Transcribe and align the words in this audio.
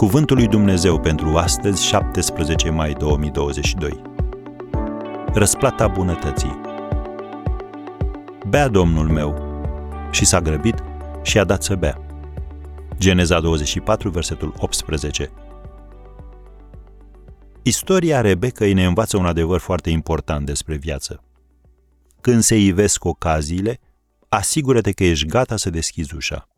Cuvântul 0.00 0.36
lui 0.36 0.46
Dumnezeu 0.46 1.00
pentru 1.00 1.36
astăzi, 1.36 1.86
17 1.86 2.70
mai 2.70 2.92
2022. 2.92 4.02
Răsplata 5.32 5.88
bunătății. 5.88 6.60
Bea 8.48 8.68
Domnul 8.68 9.08
meu 9.08 9.60
și 10.10 10.24
s-a 10.24 10.40
grăbit 10.40 10.74
și 11.22 11.38
a 11.38 11.44
dat 11.44 11.62
să 11.62 11.74
bea. 11.74 12.06
Geneza 12.98 13.40
24, 13.40 14.10
versetul 14.10 14.54
18. 14.58 15.30
Istoria 17.62 18.20
Rebecăi 18.20 18.72
ne 18.72 18.84
învață 18.84 19.16
un 19.16 19.26
adevăr 19.26 19.58
foarte 19.58 19.90
important 19.90 20.46
despre 20.46 20.76
viață. 20.76 21.22
Când 22.20 22.42
se 22.42 22.56
ivesc 22.58 23.04
ocaziile, 23.04 23.80
asigură-te 24.28 24.92
că 24.92 25.04
ești 25.04 25.26
gata 25.26 25.56
să 25.56 25.70
deschizi 25.70 26.14
ușa. 26.14 26.49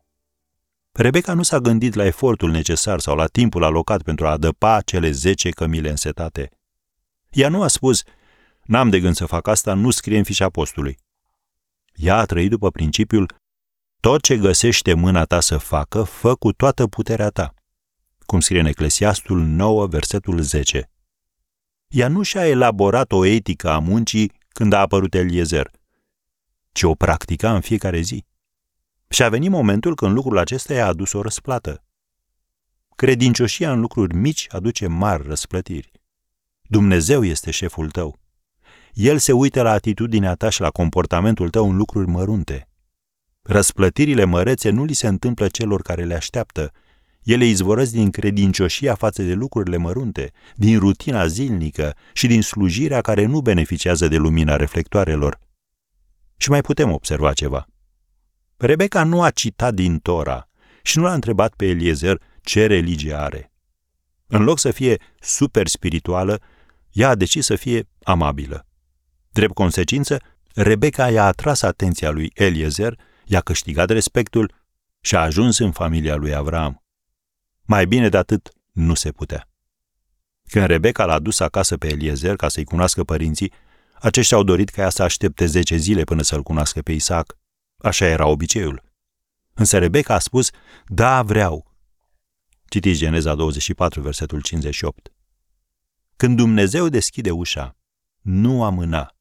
Rebecca 0.95 1.33
nu 1.33 1.43
s-a 1.43 1.59
gândit 1.59 1.93
la 1.93 2.05
efortul 2.05 2.51
necesar 2.51 2.99
sau 2.99 3.15
la 3.15 3.25
timpul 3.25 3.63
alocat 3.63 4.01
pentru 4.01 4.27
a 4.27 4.31
adăpa 4.31 4.81
cele 4.81 5.11
zece 5.11 5.49
cămile 5.49 5.89
însetate. 5.89 6.49
Ea 7.31 7.49
nu 7.49 7.61
a 7.61 7.67
spus, 7.67 8.03
n-am 8.63 8.89
de 8.89 8.99
gând 8.99 9.15
să 9.15 9.25
fac 9.25 9.47
asta, 9.47 9.73
nu 9.73 9.89
scrie 9.89 10.17
în 10.17 10.23
fișa 10.23 10.49
postului. 10.49 10.97
Ea 11.93 12.17
a 12.17 12.25
trăit 12.25 12.49
după 12.49 12.71
principiul, 12.71 13.35
tot 13.99 14.21
ce 14.21 14.37
găsește 14.37 14.93
mâna 14.93 15.23
ta 15.23 15.39
să 15.39 15.57
facă, 15.57 16.03
fă 16.03 16.35
cu 16.35 16.51
toată 16.51 16.87
puterea 16.87 17.29
ta. 17.29 17.53
Cum 18.25 18.39
scrie 18.39 18.59
în 18.59 18.65
Eclesiastul 18.65 19.39
9, 19.39 19.87
versetul 19.87 20.41
10. 20.41 20.89
Ea 21.87 22.07
nu 22.07 22.21
și-a 22.21 22.47
elaborat 22.47 23.11
o 23.11 23.25
etică 23.25 23.69
a 23.69 23.79
muncii 23.79 24.31
când 24.49 24.73
a 24.73 24.79
apărut 24.79 25.13
Eliezer, 25.13 25.71
ci 26.71 26.83
o 26.83 26.95
practica 26.95 27.53
în 27.53 27.61
fiecare 27.61 27.99
zi. 27.99 28.25
Și 29.13 29.23
a 29.23 29.29
venit 29.29 29.49
momentul 29.49 29.95
când 29.95 30.13
lucrul 30.13 30.37
acesta 30.37 30.73
i-a 30.73 30.87
adus 30.87 31.13
o 31.13 31.21
răsplată. 31.21 31.83
Credincioșia 32.95 33.71
în 33.71 33.79
lucruri 33.79 34.15
mici 34.15 34.47
aduce 34.49 34.87
mari 34.87 35.27
răsplătiri. 35.27 35.91
Dumnezeu 36.61 37.23
este 37.23 37.51
șeful 37.51 37.91
tău. 37.91 38.19
El 38.93 39.17
se 39.17 39.31
uită 39.31 39.61
la 39.61 39.71
atitudinea 39.71 40.33
ta 40.33 40.49
și 40.49 40.61
la 40.61 40.69
comportamentul 40.69 41.49
tău 41.49 41.69
în 41.69 41.75
lucruri 41.75 42.07
mărunte. 42.07 42.69
Răsplătirile 43.41 44.23
mărețe 44.23 44.69
nu 44.69 44.83
li 44.83 44.93
se 44.93 45.07
întâmplă 45.07 45.47
celor 45.47 45.81
care 45.81 46.03
le 46.03 46.15
așteaptă. 46.15 46.71
Ele 47.23 47.45
izvorăsc 47.45 47.91
din 47.91 48.11
credincioșia 48.11 48.95
față 48.95 49.23
de 49.23 49.33
lucrurile 49.33 49.77
mărunte, 49.77 50.31
din 50.55 50.79
rutina 50.79 51.27
zilnică 51.27 51.95
și 52.13 52.27
din 52.27 52.41
slujirea 52.41 53.01
care 53.01 53.25
nu 53.25 53.41
beneficiază 53.41 54.07
de 54.07 54.17
lumina 54.17 54.55
reflectoarelor. 54.55 55.39
Și 56.37 56.49
mai 56.49 56.61
putem 56.61 56.91
observa 56.91 57.33
ceva. 57.33 57.67
Rebecca 58.65 59.03
nu 59.03 59.21
a 59.21 59.29
citat 59.29 59.73
din 59.73 59.99
Tora 59.99 60.49
și 60.83 60.97
nu 60.97 61.03
l-a 61.03 61.13
întrebat 61.13 61.53
pe 61.55 61.65
Eliezer 61.65 62.21
ce 62.41 62.65
religie 62.65 63.13
are. 63.13 63.51
În 64.27 64.43
loc 64.43 64.59
să 64.59 64.71
fie 64.71 65.01
super 65.19 65.67
spirituală, 65.67 66.41
ea 66.91 67.09
a 67.09 67.15
decis 67.15 67.45
să 67.45 67.55
fie 67.55 67.89
amabilă. 68.03 68.67
Drept 69.31 69.53
consecință, 69.53 70.17
Rebecca 70.53 71.09
i-a 71.09 71.25
atras 71.25 71.61
atenția 71.61 72.09
lui 72.09 72.31
Eliezer, 72.33 72.99
i-a 73.25 73.41
câștigat 73.41 73.89
respectul 73.89 74.53
și 75.01 75.15
a 75.15 75.21
ajuns 75.21 75.57
în 75.57 75.71
familia 75.71 76.15
lui 76.15 76.35
Avram. 76.35 76.83
Mai 77.61 77.85
bine 77.85 78.09
de 78.09 78.17
atât 78.17 78.49
nu 78.71 78.93
se 78.93 79.11
putea. 79.11 79.49
Când 80.49 80.65
Rebecca 80.65 81.05
l-a 81.05 81.19
dus 81.19 81.39
acasă 81.39 81.77
pe 81.77 81.87
Eliezer 81.87 82.35
ca 82.35 82.47
să-i 82.47 82.63
cunoască 82.63 83.03
părinții, 83.03 83.51
aceștia 83.99 84.37
au 84.37 84.43
dorit 84.43 84.69
ca 84.69 84.81
ea 84.81 84.89
să 84.89 85.03
aștepte 85.03 85.45
zece 85.45 85.75
zile 85.75 86.03
până 86.03 86.21
să-l 86.21 86.43
cunoască 86.43 86.81
pe 86.81 86.91
Isaac. 86.91 87.37
Așa 87.83 88.05
era 88.05 88.25
obiceiul. 88.25 88.83
Însă 89.53 89.77
Rebecca 89.77 90.13
a 90.13 90.19
spus, 90.19 90.49
da, 90.85 91.21
vreau. 91.21 91.75
Citiți 92.65 92.99
Geneza 92.99 93.35
24, 93.35 94.01
versetul 94.01 94.41
58. 94.41 95.13
Când 96.15 96.37
Dumnezeu 96.37 96.89
deschide 96.89 97.31
ușa, 97.31 97.77
nu 98.21 98.63
amâna. 98.63 99.15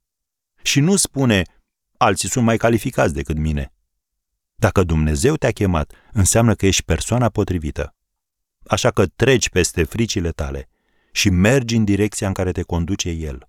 Și 0.63 0.81
nu 0.81 0.97
spune, 0.97 1.43
alții 1.97 2.29
sunt 2.29 2.45
mai 2.45 2.57
calificați 2.57 3.15
decât 3.15 3.37
mine. 3.37 3.73
Dacă 4.55 4.83
Dumnezeu 4.83 5.37
te-a 5.37 5.51
chemat, 5.51 5.93
înseamnă 6.13 6.55
că 6.55 6.67
ești 6.67 6.83
persoana 6.83 7.29
potrivită. 7.29 7.95
Așa 8.67 8.91
că 8.91 9.07
treci 9.07 9.49
peste 9.49 9.85
fricile 9.85 10.31
tale 10.31 10.69
și 11.13 11.31
mergi 11.31 11.77
în 11.77 11.85
direcția 11.85 12.27
în 12.27 12.33
care 12.33 12.53
te 12.53 12.63
conduce 12.63 13.11
El. 13.11 13.49